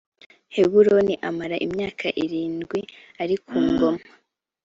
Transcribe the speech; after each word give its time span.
heburoni 0.55 1.13
amara 1.27 1.55
imyaka 1.65 2.07
irindwi 2.23 2.79
ari 3.21 3.35
ku 3.45 3.55
ngoma 3.67 4.03